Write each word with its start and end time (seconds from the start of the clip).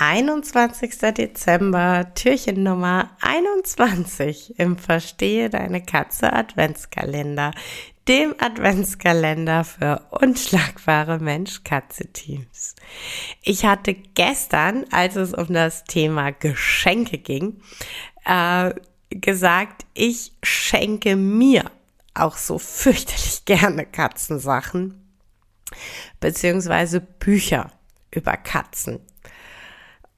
21. 0.00 1.12
Dezember, 1.12 2.14
Türchen 2.14 2.62
Nummer 2.62 3.10
21 3.20 4.58
im 4.58 4.78
Verstehe 4.78 5.50
deine 5.50 5.82
Katze 5.82 6.32
Adventskalender, 6.32 7.50
dem 8.08 8.34
Adventskalender 8.38 9.62
für 9.62 10.06
unschlagbare 10.08 11.18
Mensch-Katze-Teams. 11.18 12.76
Ich 13.42 13.66
hatte 13.66 13.92
gestern, 13.92 14.86
als 14.90 15.16
es 15.16 15.34
um 15.34 15.52
das 15.52 15.84
Thema 15.84 16.30
Geschenke 16.30 17.18
ging, 17.18 17.60
äh, 18.24 18.72
gesagt, 19.10 19.84
ich 19.92 20.32
schenke 20.42 21.14
mir 21.14 21.70
auch 22.14 22.38
so 22.38 22.58
fürchterlich 22.58 23.44
gerne 23.44 23.84
Katzensachen, 23.84 25.12
beziehungsweise 26.20 27.02
Bücher 27.02 27.70
über 28.10 28.38
Katzen. 28.38 29.00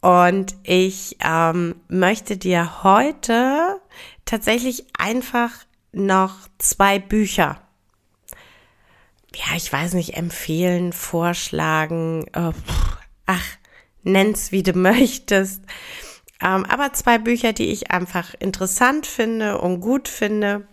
Und 0.00 0.54
ich 0.62 1.16
ähm, 1.22 1.76
möchte 1.88 2.36
dir 2.36 2.82
heute 2.82 3.80
tatsächlich 4.24 4.86
einfach 4.98 5.50
noch 5.92 6.34
zwei 6.58 6.98
Bücher, 6.98 7.60
ja, 9.34 9.56
ich 9.56 9.72
weiß 9.72 9.94
nicht, 9.94 10.16
empfehlen, 10.16 10.92
vorschlagen, 10.92 12.26
äh, 12.32 12.52
ach, 13.26 13.46
nenn's 14.02 14.52
wie 14.52 14.62
du 14.62 14.72
möchtest. 14.74 15.62
Ähm, 16.40 16.64
aber 16.64 16.92
zwei 16.94 17.18
Bücher, 17.18 17.52
die 17.52 17.66
ich 17.66 17.90
einfach 17.90 18.34
interessant 18.38 19.06
finde 19.06 19.58
und 19.58 19.80
gut 19.80 20.08
finde. 20.08 20.66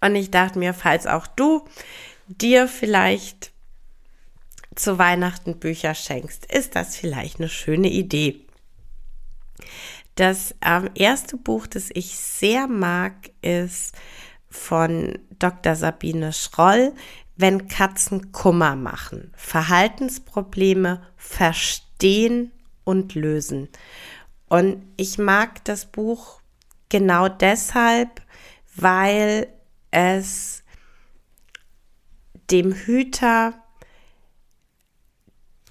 Und 0.00 0.14
ich 0.14 0.30
dachte 0.30 0.58
mir, 0.58 0.74
falls 0.74 1.06
auch 1.06 1.26
du 1.26 1.64
dir 2.28 2.68
vielleicht 2.68 3.52
zu 4.78 4.98
Weihnachten 4.98 5.58
Bücher 5.58 5.94
schenkst, 5.94 6.46
ist 6.46 6.76
das 6.76 6.96
vielleicht 6.96 7.38
eine 7.38 7.48
schöne 7.48 7.88
Idee. 7.88 8.46
Das 10.14 10.54
ähm, 10.64 10.90
erste 10.94 11.36
Buch, 11.36 11.66
das 11.66 11.90
ich 11.92 12.16
sehr 12.16 12.66
mag, 12.66 13.30
ist 13.42 13.94
von 14.50 15.18
Dr. 15.38 15.76
Sabine 15.76 16.32
Schroll, 16.32 16.92
Wenn 17.36 17.68
Katzen 17.68 18.32
Kummer 18.32 18.74
machen. 18.74 19.32
Verhaltensprobleme 19.36 21.06
verstehen 21.16 22.50
und 22.82 23.14
lösen. 23.14 23.68
Und 24.48 24.84
ich 24.96 25.18
mag 25.18 25.64
das 25.64 25.86
Buch 25.86 26.40
genau 26.88 27.28
deshalb, 27.28 28.22
weil 28.74 29.46
es 29.92 30.64
dem 32.50 32.72
Hüter 32.72 33.54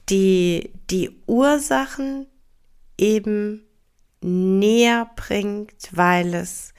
die, 0.09 0.73
die 0.89 1.21
Ursachen 1.25 2.27
eben 2.97 3.67
näher 4.21 5.09
bringt, 5.15 5.89
weil 5.91 6.33
es 6.33 6.73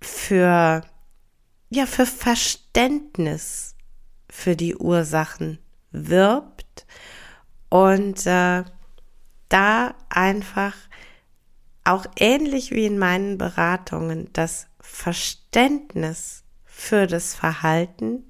für, 0.00 0.82
ja, 1.70 1.86
für 1.86 2.06
Verständnis 2.06 3.74
für 4.30 4.56
die 4.56 4.76
Ursachen 4.76 5.58
wirbt 5.92 6.86
und 7.70 8.26
äh, 8.26 8.64
da 9.48 9.94
einfach 10.08 10.74
auch 11.84 12.06
ähnlich 12.16 12.70
wie 12.70 12.86
in 12.86 12.98
meinen 12.98 13.38
Beratungen 13.38 14.30
das 14.32 14.66
Verständnis 14.80 16.44
für 16.64 17.06
das 17.06 17.34
Verhalten 17.34 18.24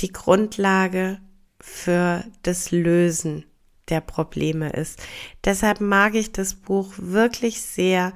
die 0.00 0.12
Grundlage 0.12 1.20
für 1.60 2.24
das 2.42 2.70
Lösen 2.70 3.44
der 3.88 4.00
Probleme 4.00 4.70
ist. 4.70 5.00
Deshalb 5.44 5.80
mag 5.80 6.14
ich 6.14 6.32
das 6.32 6.54
Buch 6.54 6.92
wirklich 6.96 7.60
sehr 7.60 8.12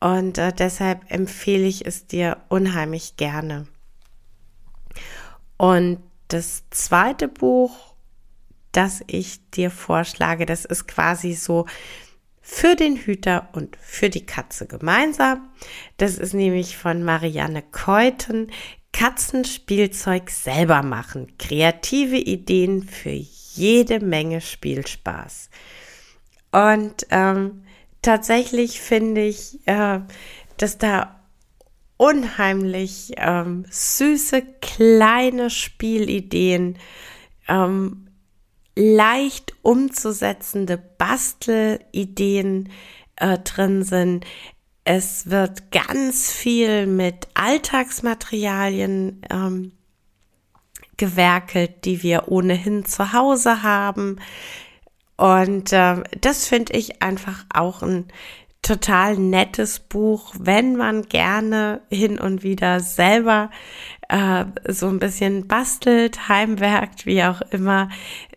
und 0.00 0.38
äh, 0.38 0.52
deshalb 0.52 1.10
empfehle 1.10 1.66
ich 1.66 1.86
es 1.86 2.06
dir 2.06 2.38
unheimlich 2.48 3.16
gerne. 3.16 3.66
Und 5.56 5.98
das 6.28 6.64
zweite 6.70 7.26
Buch, 7.26 7.94
das 8.70 9.02
ich 9.06 9.50
dir 9.50 9.70
vorschlage, 9.70 10.46
das 10.46 10.64
ist 10.64 10.86
quasi 10.86 11.32
so 11.32 11.66
für 12.40 12.76
den 12.76 12.96
Hüter 12.96 13.48
und 13.52 13.76
für 13.80 14.08
die 14.08 14.24
Katze 14.24 14.66
gemeinsam. 14.66 15.50
Das 15.96 16.16
ist 16.16 16.32
nämlich 16.32 16.76
von 16.76 17.02
Marianne 17.02 17.62
Keuten. 17.62 18.50
Katzenspielzeug 18.98 20.28
selber 20.28 20.82
machen. 20.82 21.32
Kreative 21.38 22.16
Ideen 22.16 22.82
für 22.82 23.10
jede 23.54 24.00
Menge 24.00 24.40
Spielspaß. 24.40 25.50
Und 26.50 27.06
ähm, 27.10 27.62
tatsächlich 28.02 28.80
finde 28.80 29.24
ich, 29.24 29.60
äh, 29.68 30.00
dass 30.56 30.78
da 30.78 31.20
unheimlich 31.96 33.12
ähm, 33.18 33.66
süße 33.70 34.42
kleine 34.60 35.50
Spielideen, 35.50 36.76
ähm, 37.46 38.08
leicht 38.74 39.54
umzusetzende 39.62 40.76
Bastelideen 40.76 42.70
äh, 43.14 43.38
drin 43.38 43.84
sind. 43.84 44.24
Es 44.90 45.28
wird 45.28 45.70
ganz 45.70 46.32
viel 46.32 46.86
mit 46.86 47.28
Alltagsmaterialien 47.34 49.20
ähm, 49.28 49.72
gewerkelt, 50.96 51.84
die 51.84 52.02
wir 52.02 52.28
ohnehin 52.28 52.86
zu 52.86 53.12
Hause 53.12 53.62
haben. 53.62 54.18
Und 55.18 55.74
äh, 55.74 56.02
das 56.18 56.46
finde 56.46 56.72
ich 56.72 57.02
einfach 57.02 57.44
auch 57.52 57.82
ein 57.82 58.06
total 58.62 59.18
nettes 59.18 59.78
Buch, 59.78 60.34
wenn 60.38 60.76
man 60.76 61.02
gerne 61.02 61.82
hin 61.90 62.18
und 62.18 62.42
wieder 62.42 62.80
selber 62.80 63.50
äh, 64.08 64.46
so 64.68 64.88
ein 64.88 65.00
bisschen 65.00 65.46
bastelt, 65.48 66.30
heimwerkt, 66.30 67.04
wie 67.04 67.24
auch 67.24 67.42
immer, 67.50 67.90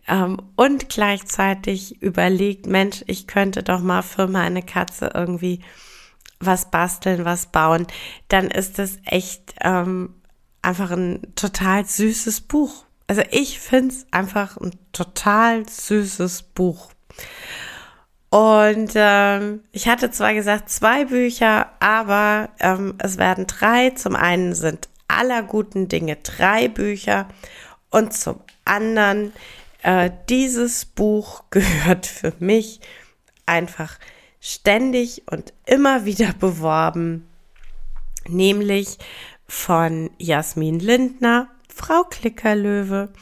ähm, 0.06 0.38
und 0.58 0.90
gleichzeitig 0.90 2.02
überlegt, 2.02 2.66
Mensch, 2.66 3.06
ich 3.08 3.26
könnte 3.26 3.64
doch 3.64 3.80
mal 3.80 4.02
für 4.02 4.28
meine 4.28 4.64
Katze 4.64 5.12
irgendwie 5.14 5.62
was 6.42 6.72
basteln, 6.72 7.26
was 7.26 7.48
bauen, 7.48 7.88
dann 8.28 8.50
ist 8.50 8.80
das 8.80 8.98
echt 9.06 9.56
ähm, 9.62 10.16
einfach 10.62 10.92
ein 10.92 11.22
total 11.36 11.86
süßes 11.86 12.42
Buch. 12.42 12.86
Also 13.08 13.24
ich 13.32 13.60
finde 13.60 13.94
es 13.94 14.06
einfach 14.12 14.58
ein 14.58 14.72
total 14.94 15.68
süßes 15.68 16.44
Buch. 16.44 16.92
Und 18.30 18.94
ähm, 18.96 19.62
ich 19.74 19.90
hatte 19.90 20.10
zwar 20.12 20.34
gesagt 20.34 20.70
zwei 20.70 21.06
Bücher, 21.06 21.70
aber 21.82 22.50
ähm, 22.60 22.96
es 23.00 23.18
werden 23.18 23.46
drei. 23.46 23.90
Zum 23.90 24.16
einen 24.16 24.54
sind 24.54 24.88
aller 25.10 25.44
guten 25.44 25.90
Dinge 25.90 26.16
drei 26.16 26.70
Bücher 26.70 27.28
und 27.90 28.14
zum 28.14 28.40
anderen 28.64 29.34
äh, 29.84 30.10
dieses 30.30 30.86
Buch 30.86 31.44
gehört 31.50 32.06
für 32.06 32.34
mich 32.40 32.80
einfach 33.46 33.98
ständig 34.42 35.24
und 35.32 35.54
immer 35.66 36.04
wieder 36.04 36.34
beworben, 36.40 37.30
nämlich 38.28 38.98
von 39.48 40.10
Jasmin 40.18 40.80
Lindner, 40.80 41.50
Frau 41.74 42.04
Klickerlöwe 42.04 43.14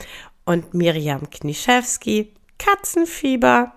und 0.45 0.73
Miriam 0.73 1.29
Kniszewski, 1.29 2.33
Katzenfieber. 2.57 3.73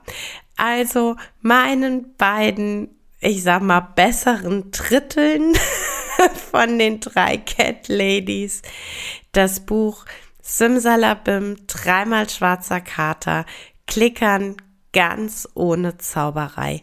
Also 0.57 1.17
meinen 1.41 2.15
beiden, 2.17 2.97
ich 3.21 3.43
sag 3.43 3.63
mal, 3.63 3.81
besseren 3.81 4.71
Dritteln 4.71 5.55
von 6.51 6.79
den 6.79 7.01
drei 7.01 7.39
Cat 7.39 7.89
Ladies. 7.89 8.63
Das 9.33 9.61
Buch 9.61 10.05
Simsalabim, 10.43 11.57
dreimal 11.67 12.29
schwarzer 12.29 12.81
Kater, 12.81 13.47
Klickern 13.87 14.57
ganz 14.93 15.49
ohne 15.55 15.97
Zauberei. 15.99 16.83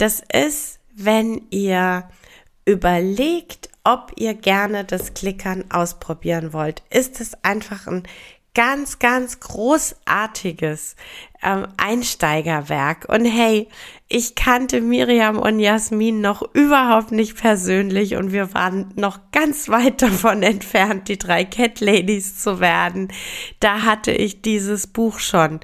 Das 0.00 0.22
ist, 0.32 0.78
wenn 0.94 1.42
ihr 1.50 2.08
überlegt, 2.64 3.68
ob 3.84 4.12
ihr 4.16 4.32
gerne 4.32 4.86
das 4.86 5.12
Klickern 5.12 5.66
ausprobieren 5.70 6.54
wollt, 6.54 6.82
ist 6.88 7.20
es 7.20 7.34
einfach 7.44 7.86
ein 7.86 8.04
ganz, 8.54 8.98
ganz 8.98 9.40
großartiges 9.40 10.96
ähm, 11.42 11.66
Einsteigerwerk. 11.76 13.10
Und 13.10 13.26
hey, 13.26 13.68
ich 14.08 14.36
kannte 14.36 14.80
Miriam 14.80 15.38
und 15.38 15.60
Jasmin 15.60 16.22
noch 16.22 16.42
überhaupt 16.54 17.12
nicht 17.12 17.36
persönlich 17.36 18.16
und 18.16 18.32
wir 18.32 18.54
waren 18.54 18.94
noch 18.96 19.18
ganz 19.32 19.68
weit 19.68 20.00
davon 20.00 20.42
entfernt, 20.42 21.08
die 21.08 21.18
drei 21.18 21.44
Cat 21.44 21.80
Ladies 21.80 22.38
zu 22.38 22.58
werden. 22.58 23.08
Da 23.60 23.82
hatte 23.82 24.12
ich 24.12 24.40
dieses 24.40 24.86
Buch 24.86 25.18
schon 25.18 25.60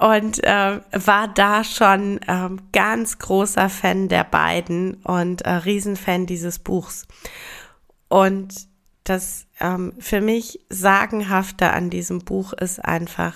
und 0.00 0.42
äh, 0.44 0.80
war 0.92 1.28
da 1.28 1.62
schon 1.62 2.18
äh, 2.22 2.48
ganz 2.72 3.18
großer 3.18 3.68
Fan 3.68 4.08
der 4.08 4.24
beiden 4.24 4.94
und 5.02 5.42
äh, 5.42 5.50
Riesenfan 5.50 6.24
dieses 6.24 6.58
Buchs. 6.58 7.06
Und 8.08 8.66
das 9.04 9.46
ähm, 9.60 9.92
für 9.98 10.22
mich 10.22 10.60
sagenhafte 10.70 11.70
an 11.72 11.90
diesem 11.90 12.20
Buch 12.20 12.54
ist 12.54 12.82
einfach, 12.82 13.34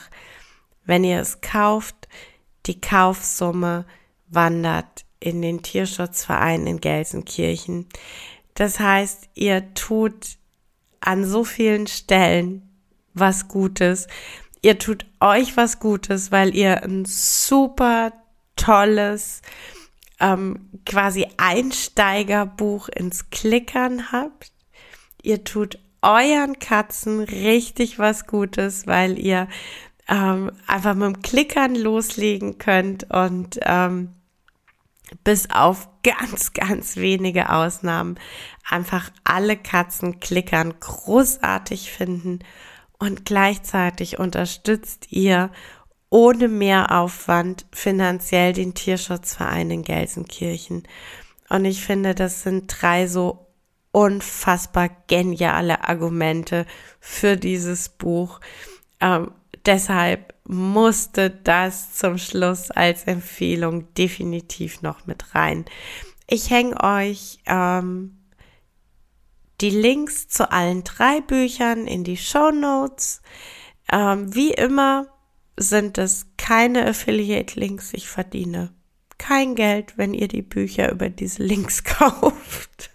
wenn 0.86 1.04
ihr 1.04 1.20
es 1.20 1.42
kauft, 1.42 2.08
die 2.64 2.80
Kaufsumme 2.80 3.84
wandert 4.28 5.04
in 5.20 5.42
den 5.42 5.62
Tierschutzverein 5.62 6.66
in 6.66 6.80
Gelsenkirchen. 6.80 7.88
Das 8.54 8.80
heißt, 8.80 9.28
ihr 9.34 9.74
tut 9.74 10.38
an 11.00 11.26
so 11.26 11.44
vielen 11.44 11.86
Stellen 11.86 12.70
was 13.12 13.48
Gutes. 13.48 14.08
Ihr 14.64 14.78
tut 14.78 15.04
euch 15.20 15.58
was 15.58 15.78
Gutes, 15.78 16.32
weil 16.32 16.56
ihr 16.56 16.84
ein 16.84 17.04
super 17.04 18.14
tolles, 18.56 19.42
ähm, 20.20 20.70
quasi 20.86 21.26
Einsteigerbuch 21.36 22.88
ins 22.88 23.28
Klickern 23.28 24.10
habt. 24.10 24.52
Ihr 25.20 25.44
tut 25.44 25.78
euren 26.00 26.58
Katzen 26.60 27.20
richtig 27.20 27.98
was 27.98 28.26
Gutes, 28.26 28.86
weil 28.86 29.18
ihr 29.18 29.48
ähm, 30.08 30.50
einfach 30.66 30.94
mit 30.94 31.08
dem 31.08 31.20
Klickern 31.20 31.74
loslegen 31.74 32.56
könnt 32.56 33.10
und 33.10 33.60
ähm, 33.64 34.14
bis 35.24 35.50
auf 35.50 35.90
ganz, 36.02 36.54
ganz 36.54 36.96
wenige 36.96 37.50
Ausnahmen 37.50 38.18
einfach 38.66 39.10
alle 39.24 39.58
Katzen 39.58 40.20
klickern 40.20 40.72
großartig 40.80 41.92
finden 41.92 42.38
und 43.04 43.26
gleichzeitig 43.26 44.18
unterstützt 44.18 45.12
ihr 45.12 45.50
ohne 46.08 46.48
Mehraufwand 46.48 47.66
finanziell 47.70 48.54
den 48.54 48.72
Tierschutzverein 48.72 49.70
in 49.70 49.82
Gelsenkirchen. 49.82 50.84
Und 51.50 51.66
ich 51.66 51.84
finde, 51.84 52.14
das 52.14 52.42
sind 52.42 52.66
drei 52.68 53.06
so 53.06 53.46
unfassbar 53.92 54.88
geniale 55.06 55.86
Argumente 55.86 56.64
für 56.98 57.36
dieses 57.36 57.90
Buch. 57.90 58.40
Ähm, 59.00 59.32
deshalb 59.66 60.32
musste 60.44 61.28
das 61.28 61.94
zum 61.94 62.16
Schluss 62.16 62.70
als 62.70 63.04
Empfehlung 63.04 63.92
definitiv 63.94 64.80
noch 64.80 65.06
mit 65.06 65.34
rein. 65.34 65.66
Ich 66.26 66.48
hänge 66.48 66.82
euch 66.82 67.40
ähm, 67.44 68.16
die 69.64 69.70
Links 69.70 70.28
zu 70.28 70.52
allen 70.52 70.84
drei 70.84 71.22
Büchern 71.22 71.86
in 71.86 72.04
die 72.04 72.18
Show 72.18 72.50
Notes. 72.50 73.22
Ähm, 73.90 74.34
wie 74.34 74.52
immer 74.52 75.06
sind 75.56 75.96
es 75.96 76.26
keine 76.36 76.86
Affiliate-Links. 76.86 77.94
Ich 77.94 78.06
verdiene 78.06 78.74
kein 79.16 79.54
Geld, 79.54 79.96
wenn 79.96 80.12
ihr 80.12 80.28
die 80.28 80.42
Bücher 80.42 80.92
über 80.92 81.08
diese 81.08 81.42
Links 81.42 81.82
kauft. 81.84 82.90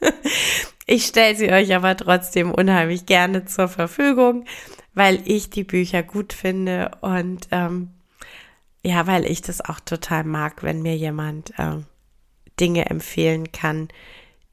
ich 0.85 1.07
stelle 1.07 1.35
sie 1.35 1.51
euch 1.51 1.73
aber 1.75 1.97
trotzdem 1.97 2.51
unheimlich 2.51 3.07
gerne 3.07 3.45
zur 3.45 3.67
Verfügung, 3.67 4.45
weil 4.93 5.23
ich 5.25 5.49
die 5.49 5.63
Bücher 5.63 6.03
gut 6.03 6.33
finde 6.33 6.91
und 7.01 7.47
ähm, 7.49 7.95
ja, 8.85 9.07
weil 9.07 9.25
ich 9.25 9.41
das 9.41 9.59
auch 9.59 9.79
total 9.79 10.23
mag, 10.23 10.61
wenn 10.61 10.83
mir 10.83 10.95
jemand 10.95 11.51
ähm, 11.57 11.87
Dinge 12.59 12.91
empfehlen 12.91 13.51
kann, 13.51 13.87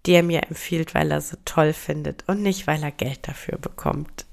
die 0.06 0.12
er 0.12 0.22
mir 0.22 0.42
empfiehlt, 0.44 0.94
weil 0.94 1.10
er 1.10 1.20
so 1.20 1.36
toll 1.44 1.72
findet 1.72 2.24
und 2.28 2.42
nicht, 2.42 2.66
weil 2.66 2.82
er 2.82 2.92
Geld 2.92 3.28
dafür 3.28 3.58
bekommt. 3.58 4.25